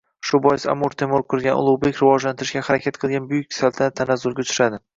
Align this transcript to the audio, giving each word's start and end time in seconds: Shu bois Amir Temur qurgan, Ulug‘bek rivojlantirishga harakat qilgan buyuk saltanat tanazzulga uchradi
Shu 0.27 0.37
bois 0.43 0.63
Amir 0.71 0.95
Temur 1.01 1.23
qurgan, 1.33 1.59
Ulug‘bek 1.65 1.99
rivojlantirishga 2.01 2.65
harakat 2.71 2.99
qilgan 3.05 3.31
buyuk 3.35 3.57
saltanat 3.61 4.01
tanazzulga 4.03 4.47
uchradi 4.49 4.85